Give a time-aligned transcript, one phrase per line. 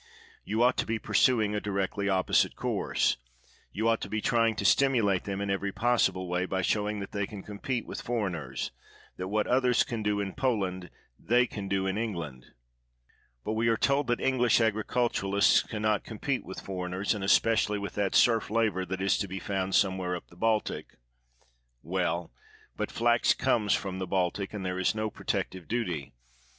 [0.43, 3.17] You ought to be pursu ing a directly opposite course—
[3.71, 7.11] you ought to be trying to stimulate them in every possible way, by showing that
[7.11, 8.71] they can compete with foreigners;
[9.17, 10.89] that what others can do in Poland,
[11.23, 12.47] thej' can do in England.
[13.45, 17.93] But we are told that English agriculturists can not compete with foreigners, and especially with
[17.93, 20.95] that serf labor that is to be found some where up the Baltic.
[21.83, 22.31] Well,
[22.75, 26.11] but flax comes from the Baltic and there is no protective duty.